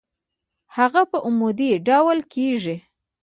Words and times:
هغه 0.75 1.01
په 1.11 1.17
عمودي 1.27 1.71
ډول 1.87 2.19
کیږدئ. 2.33 2.77